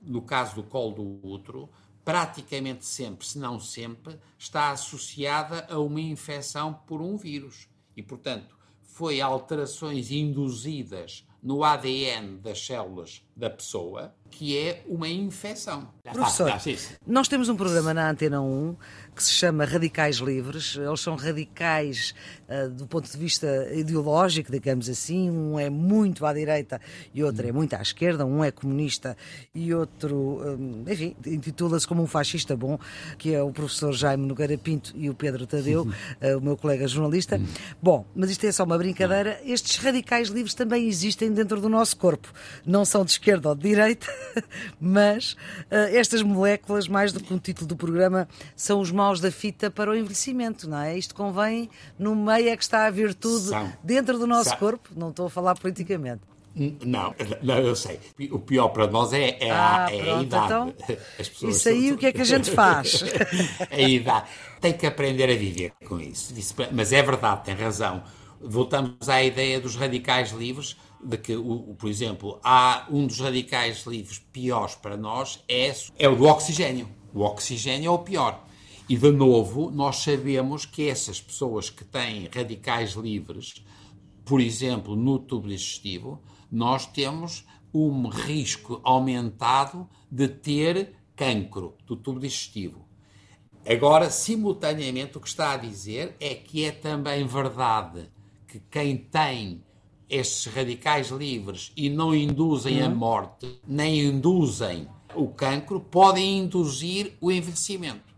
no 0.01 0.21
caso 0.21 0.55
do 0.55 0.63
colo 0.63 0.93
do 0.93 1.25
útero, 1.25 1.69
praticamente 2.03 2.85
sempre, 2.85 3.25
se 3.25 3.39
não 3.39 3.61
sempre, 3.61 4.19
está 4.37 4.71
associada 4.71 5.65
a 5.69 5.79
uma 5.79 6.01
infecção 6.01 6.73
por 6.85 7.01
um 7.01 7.15
vírus. 7.15 7.69
E, 7.95 8.03
portanto, 8.03 8.57
foi 8.83 9.21
alterações 9.21 10.11
induzidas 10.11 11.25
no 11.41 11.63
ADN 11.63 12.39
das 12.39 12.65
células 12.65 13.23
da 13.37 13.49
pessoa 13.51 14.15
que 14.29 14.57
é 14.57 14.83
uma 14.87 15.07
infecção. 15.07 15.87
Professor, 16.11 16.51
nós 17.05 17.27
temos 17.27 17.49
um 17.49 17.55
programa 17.55 17.93
na 17.93 18.09
Antena 18.09 18.41
1 18.41 18.75
que 19.15 19.23
se 19.23 19.31
chama 19.31 19.65
Radicais 19.65 20.17
Livres. 20.17 20.77
Eles 20.77 20.99
são 20.99 21.15
radicais 21.15 22.13
uh, 22.47 22.69
do 22.69 22.85
ponto 22.85 23.09
de 23.09 23.17
vista 23.17 23.47
ideológico, 23.73 24.51
digamos 24.51 24.89
assim. 24.89 25.29
Um 25.29 25.59
é 25.59 25.69
muito 25.69 26.25
à 26.25 26.33
direita 26.33 26.79
e 27.13 27.23
outro 27.23 27.47
é 27.47 27.51
muito 27.51 27.75
à 27.75 27.81
esquerda. 27.81 28.25
Um 28.25 28.43
é 28.43 28.51
comunista 28.51 29.17
e 29.55 29.73
outro, 29.73 30.15
um, 30.15 30.83
enfim, 30.87 31.15
intitula-se 31.25 31.87
como 31.87 32.03
um 32.03 32.07
fascista 32.07 32.55
bom, 32.55 32.77
que 33.17 33.33
é 33.33 33.41
o 33.41 33.51
professor 33.51 33.91
Jaime 33.91 34.27
Nogueira 34.27 34.57
Pinto 34.57 34.93
e 34.95 35.09
o 35.09 35.15
Pedro 35.15 35.47
Tadeu, 35.47 35.81
uh, 35.81 36.37
o 36.37 36.41
meu 36.41 36.55
colega 36.55 36.87
jornalista. 36.87 37.41
Bom, 37.81 38.05
mas 38.15 38.29
isto 38.29 38.45
é 38.45 38.51
só 38.51 38.63
uma 38.63 38.77
brincadeira. 38.77 39.41
Estes 39.43 39.77
radicais 39.77 40.29
livres 40.29 40.53
também 40.53 40.87
existem 40.87 41.31
dentro 41.31 41.59
do 41.59 41.67
nosso 41.67 41.97
corpo. 41.97 42.31
Não 42.65 42.85
são 42.85 43.03
de 43.03 43.11
esquerda 43.11 43.26
ou 43.33 43.55
de 43.55 43.69
direita, 43.69 44.07
mas 44.79 45.33
uh, 45.33 45.93
estas 45.93 46.21
moléculas, 46.21 46.87
mais 46.87 47.11
do 47.11 47.19
que 47.19 47.33
um 47.33 47.37
título 47.37 47.67
do 47.67 47.75
programa, 47.75 48.27
são 48.55 48.79
os 48.79 48.91
maus 48.91 49.19
da 49.19 49.31
fita 49.31 49.69
para 49.69 49.91
o 49.91 49.95
envelhecimento, 49.95 50.69
não 50.69 50.79
é? 50.79 50.97
Isto 50.97 51.13
convém 51.13 51.69
no 51.97 52.15
meio 52.15 52.49
é 52.49 52.57
que 52.57 52.63
está 52.63 52.85
a 52.85 52.89
virtude 52.89 53.47
são. 53.47 53.73
dentro 53.83 54.17
do 54.17 54.25
nosso 54.25 54.49
são. 54.49 54.57
corpo, 54.57 54.89
não 54.95 55.09
estou 55.09 55.27
a 55.27 55.29
falar 55.29 55.55
politicamente. 55.55 56.21
Não, 56.83 57.13
não, 57.43 57.59
eu 57.59 57.75
sei. 57.75 57.99
O 58.31 58.39
pior 58.39 58.69
para 58.69 58.87
nós 58.87 59.13
é, 59.13 59.37
é, 59.39 59.51
ah, 59.51 59.85
a, 59.85 59.93
é 59.93 59.97
pronto, 60.03 60.17
a 60.17 60.23
idade. 60.23 60.45
Então, 60.45 60.73
isso 61.49 61.69
aí 61.69 61.91
o 61.91 61.97
que 61.97 62.07
é 62.07 62.11
que 62.11 62.21
a 62.21 62.25
gente 62.25 62.49
faz? 62.51 63.03
a 63.69 63.79
idade. 63.79 64.27
Tem 64.59 64.73
que 64.73 64.87
aprender 64.87 65.29
a 65.29 65.35
viver 65.35 65.73
com 65.87 65.99
isso. 65.99 66.33
Mas 66.71 66.91
é 66.91 67.03
verdade, 67.03 67.45
tem 67.45 67.53
razão. 67.53 68.01
Voltamos 68.41 69.07
à 69.07 69.21
ideia 69.21 69.59
dos 69.59 69.75
radicais 69.75 70.31
livres 70.31 70.75
de 71.03 71.17
que, 71.17 71.35
o, 71.35 71.75
por 71.77 71.89
exemplo, 71.89 72.39
há 72.43 72.87
um 72.89 73.05
dos 73.05 73.19
radicais 73.19 73.85
livres 73.85 74.19
piores 74.19 74.75
para 74.75 74.97
nós 74.97 75.43
é, 75.47 75.73
é 75.97 76.07
o 76.07 76.15
do 76.15 76.25
oxigênio. 76.25 76.89
O 77.13 77.21
oxigênio 77.21 77.87
é 77.87 77.91
o 77.91 77.99
pior. 77.99 78.45
E, 78.89 78.95
de 78.95 79.11
novo, 79.11 79.69
nós 79.69 79.97
sabemos 79.97 80.65
que 80.65 80.87
essas 80.87 81.19
pessoas 81.19 81.69
que 81.69 81.83
têm 81.83 82.29
radicais 82.33 82.93
livres, 82.93 83.65
por 84.23 84.39
exemplo, 84.39 84.95
no 84.95 85.19
tubo 85.19 85.47
digestivo, 85.47 86.21
nós 86.51 86.85
temos 86.85 87.45
um 87.73 88.07
risco 88.07 88.79
aumentado 88.83 89.89
de 90.09 90.27
ter 90.27 90.95
cancro 91.15 91.75
do 91.85 91.95
tubo 91.95 92.19
digestivo. 92.19 92.87
Agora, 93.67 94.09
simultaneamente, 94.09 95.17
o 95.17 95.21
que 95.21 95.27
está 95.27 95.51
a 95.51 95.57
dizer 95.57 96.15
é 96.21 96.33
que 96.33 96.63
é 96.63 96.71
também 96.71 97.27
verdade 97.27 98.09
que 98.47 98.61
quem 98.71 98.95
tem 98.95 99.61
estes 100.09 100.51
radicais 100.53 101.09
livres 101.09 101.71
e 101.75 101.89
não 101.89 102.15
induzem 102.15 102.81
a 102.81 102.87
uhum. 102.87 102.95
morte, 102.95 103.59
nem 103.67 103.99
induzem 103.99 104.87
o 105.15 105.27
cancro, 105.27 105.79
podem 105.79 106.39
induzir 106.39 107.13
o 107.19 107.31
envelhecimento. 107.31 108.15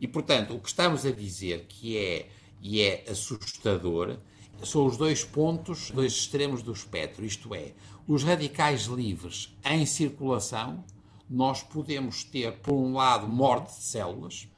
E, 0.00 0.08
portanto, 0.08 0.54
o 0.54 0.58
que 0.58 0.68
estamos 0.68 1.04
a 1.04 1.10
dizer 1.10 1.66
que 1.68 1.96
é, 1.96 2.28
e 2.60 2.80
é 2.80 3.04
assustador, 3.08 4.16
são 4.62 4.86
os 4.86 4.96
dois 4.96 5.24
pontos, 5.24 5.90
dois 5.90 6.12
extremos 6.12 6.62
do 6.62 6.72
espectro, 6.72 7.24
isto 7.24 7.54
é, 7.54 7.72
os 8.06 8.22
radicais 8.22 8.84
livres 8.84 9.54
em 9.64 9.86
circulação, 9.86 10.84
nós 11.28 11.62
podemos 11.62 12.24
ter, 12.24 12.52
por 12.58 12.74
um 12.74 12.94
lado, 12.94 13.28
morte 13.28 13.76
de 13.76 13.84
células, 13.84 14.48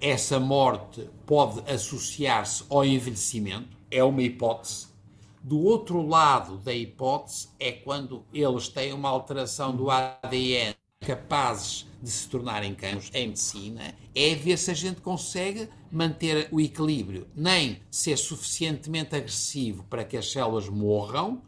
essa 0.00 0.40
morte 0.40 1.08
pode 1.26 1.60
associar-se 1.70 2.64
ao 2.70 2.84
envelhecimento, 2.84 3.76
é 3.90 4.02
uma 4.02 4.22
hipótese, 4.22 4.89
do 5.42 5.58
outro 5.58 6.06
lado 6.06 6.58
da 6.58 6.72
hipótese 6.72 7.48
é 7.58 7.72
quando 7.72 8.24
eles 8.32 8.68
têm 8.68 8.92
uma 8.92 9.08
alteração 9.08 9.74
do 9.74 9.90
ADN 9.90 10.74
capazes 11.00 11.86
de 12.02 12.10
se 12.10 12.28
tornarem 12.28 12.74
cancros 12.74 13.10
em 13.14 13.28
medicina, 13.28 13.94
é 14.14 14.34
ver 14.34 14.58
se 14.58 14.70
a 14.70 14.74
gente 14.74 15.00
consegue 15.00 15.68
manter 15.90 16.48
o 16.50 16.60
equilíbrio, 16.60 17.26
nem 17.34 17.80
ser 17.90 18.16
suficientemente 18.16 19.16
agressivo 19.16 19.84
para 19.84 20.04
que 20.04 20.16
as 20.16 20.30
células 20.30 20.68
morram, 20.68 21.42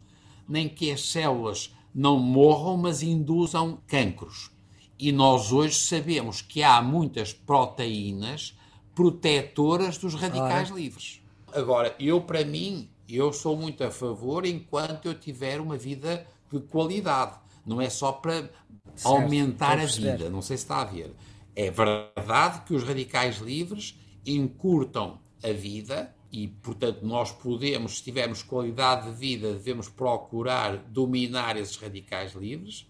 nem 0.47 0.67
que 0.67 0.91
as 0.91 1.01
células 1.01 1.73
não 1.93 2.17
morram, 2.17 2.77
mas 2.77 3.03
induzam 3.03 3.79
cancros. 3.87 4.51
E 4.97 5.11
nós 5.11 5.51
hoje 5.51 5.75
sabemos 5.75 6.41
que 6.41 6.63
há 6.63 6.81
muitas 6.81 7.31
proteínas 7.31 8.57
protetoras 8.95 9.97
dos 9.97 10.13
radicais 10.13 10.69
livres. 10.69 11.21
Agora, 11.51 11.95
eu 11.99 12.21
para 12.21 12.43
mim, 12.43 12.89
eu 13.07 13.33
sou 13.33 13.55
muito 13.55 13.83
a 13.83 13.91
favor 13.91 14.45
enquanto 14.45 15.05
eu 15.05 15.13
tiver 15.13 15.59
uma 15.59 15.77
vida 15.77 16.25
de 16.51 16.59
qualidade. 16.59 17.37
Não 17.65 17.81
é 17.81 17.89
só 17.89 18.11
para 18.11 18.49
certo, 18.95 19.07
aumentar 19.07 19.79
a 19.79 19.85
vida. 19.85 20.29
Não 20.29 20.41
sei 20.41 20.57
se 20.57 20.63
está 20.63 20.81
a 20.81 20.85
ver. 20.85 21.13
É 21.55 21.69
verdade 21.69 22.61
que 22.65 22.73
os 22.73 22.83
radicais 22.83 23.37
livres 23.37 23.97
encurtam 24.25 25.19
a 25.43 25.51
vida 25.51 26.13
e, 26.31 26.47
portanto, 26.47 27.05
nós 27.05 27.31
podemos, 27.31 27.97
se 27.97 28.03
tivermos 28.03 28.41
qualidade 28.41 29.11
de 29.11 29.17
vida, 29.17 29.53
devemos 29.53 29.87
procurar 29.87 30.77
dominar 30.77 31.57
esses 31.57 31.75
radicais 31.75 32.33
livres, 32.33 32.87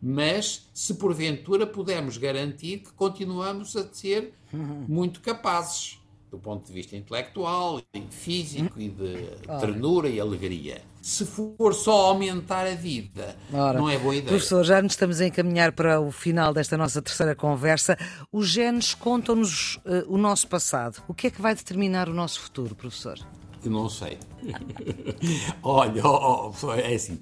mas 0.00 0.68
se 0.72 0.94
porventura 0.94 1.66
pudermos 1.66 2.16
garantir 2.16 2.78
que 2.78 2.92
continuamos 2.92 3.76
a 3.76 3.92
ser 3.92 4.32
muito 4.88 5.20
capazes 5.20 5.98
do 6.30 6.38
ponto 6.38 6.66
de 6.66 6.72
vista 6.72 6.96
intelectual, 6.96 7.80
físico 8.10 8.80
e 8.80 8.88
de 8.88 9.30
ternura 9.60 10.08
e 10.08 10.20
alegria. 10.20 10.82
Se 11.00 11.24
for 11.24 11.72
só 11.72 12.08
aumentar 12.08 12.66
a 12.66 12.74
vida, 12.74 13.36
Ora, 13.52 13.78
não 13.78 13.88
é 13.88 13.96
boa 13.96 14.14
ideia. 14.14 14.28
Professor, 14.28 14.64
já 14.64 14.82
nos 14.82 14.92
estamos 14.92 15.20
a 15.20 15.26
encaminhar 15.26 15.70
para 15.70 16.00
o 16.00 16.10
final 16.10 16.52
desta 16.52 16.76
nossa 16.76 17.00
terceira 17.00 17.34
conversa. 17.34 17.96
Os 18.32 18.48
genes 18.48 18.92
contam-nos 18.92 19.76
uh, 19.76 20.04
o 20.08 20.18
nosso 20.18 20.48
passado. 20.48 21.00
O 21.06 21.14
que 21.14 21.28
é 21.28 21.30
que 21.30 21.40
vai 21.40 21.54
determinar 21.54 22.08
o 22.08 22.12
nosso 22.12 22.40
futuro, 22.40 22.74
professor? 22.74 23.18
Eu 23.64 23.70
não 23.70 23.88
sei. 23.88 24.18
Olha, 25.62 26.04
oh, 26.06 26.52
oh, 26.62 26.72
é 26.72 26.94
assim. 26.94 27.20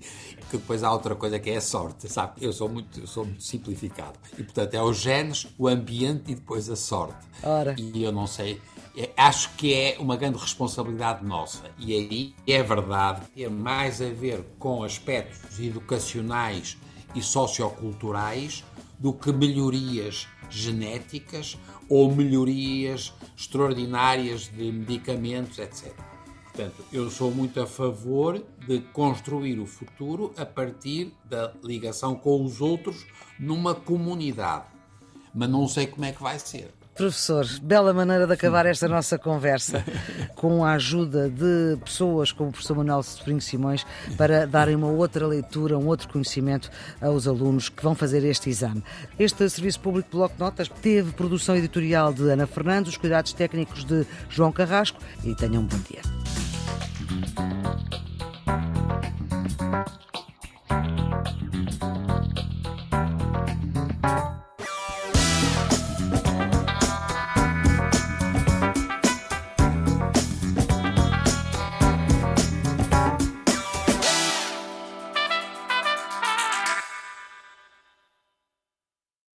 Que 0.50 0.58
depois 0.58 0.82
há 0.82 0.92
outra 0.92 1.14
coisa 1.14 1.38
que 1.38 1.50
é 1.50 1.56
a 1.56 1.60
sorte, 1.60 2.10
sabe? 2.10 2.34
Eu 2.40 2.52
sou 2.52 2.68
muito, 2.68 3.00
eu 3.00 3.06
sou 3.06 3.24
muito 3.24 3.42
simplificado. 3.42 4.18
E 4.38 4.42
portanto 4.42 4.74
é 4.74 4.82
os 4.82 4.98
genes, 4.98 5.46
o 5.58 5.68
ambiente 5.68 6.32
e 6.32 6.34
depois 6.34 6.68
a 6.68 6.76
sorte. 6.76 7.26
Ora. 7.42 7.74
E 7.78 8.02
eu 8.02 8.12
não 8.12 8.26
sei 8.26 8.60
acho 9.16 9.54
que 9.56 9.74
é 9.74 9.96
uma 9.98 10.16
grande 10.16 10.38
responsabilidade 10.38 11.24
nossa. 11.24 11.70
E 11.78 11.94
aí 11.94 12.34
é 12.46 12.62
verdade, 12.62 13.26
ter 13.34 13.50
mais 13.50 14.00
a 14.00 14.08
ver 14.08 14.44
com 14.58 14.82
aspectos 14.82 15.58
educacionais 15.58 16.76
e 17.14 17.22
socioculturais 17.22 18.64
do 18.98 19.12
que 19.12 19.32
melhorias 19.32 20.28
genéticas 20.48 21.58
ou 21.88 22.14
melhorias 22.14 23.12
extraordinárias 23.36 24.48
de 24.48 24.70
medicamentos, 24.70 25.58
etc. 25.58 25.92
Portanto, 26.44 26.84
eu 26.92 27.10
sou 27.10 27.32
muito 27.32 27.60
a 27.60 27.66
favor 27.66 28.40
de 28.64 28.80
construir 28.92 29.58
o 29.58 29.66
futuro 29.66 30.32
a 30.36 30.46
partir 30.46 31.12
da 31.24 31.52
ligação 31.64 32.14
com 32.14 32.44
os 32.44 32.60
outros 32.60 33.04
numa 33.40 33.74
comunidade. 33.74 34.66
Mas 35.34 35.50
não 35.50 35.66
sei 35.66 35.88
como 35.88 36.04
é 36.04 36.12
que 36.12 36.22
vai 36.22 36.38
ser. 36.38 36.72
Professor, 36.94 37.44
bela 37.60 37.92
maneira 37.92 38.24
de 38.24 38.32
acabar 38.32 38.66
esta 38.66 38.86
nossa 38.86 39.18
conversa 39.18 39.84
com 40.36 40.64
a 40.64 40.74
ajuda 40.74 41.28
de 41.28 41.76
pessoas 41.84 42.30
como 42.30 42.50
o 42.50 42.52
professor 42.52 42.76
Manuel 42.76 43.02
Sobrinho 43.02 43.40
Simões 43.40 43.84
para 44.16 44.46
darem 44.46 44.76
uma 44.76 44.86
outra 44.86 45.26
leitura, 45.26 45.76
um 45.76 45.88
outro 45.88 46.08
conhecimento 46.08 46.70
aos 47.00 47.26
alunos 47.26 47.68
que 47.68 47.82
vão 47.82 47.96
fazer 47.96 48.24
este 48.24 48.48
exame. 48.48 48.82
Este 49.18 49.48
Serviço 49.50 49.80
Público 49.80 50.08
de 50.08 50.16
Bloco 50.16 50.34
de 50.34 50.40
Notas 50.40 50.68
teve 50.68 51.12
produção 51.12 51.56
editorial 51.56 52.12
de 52.12 52.30
Ana 52.30 52.46
Fernandes, 52.46 52.92
os 52.92 52.96
cuidados 52.96 53.32
técnicos 53.32 53.84
de 53.84 54.06
João 54.28 54.52
Carrasco 54.52 55.00
e 55.24 55.34
tenham 55.34 55.62
um 55.62 55.66
bom 55.66 55.78
dia. 55.90 56.02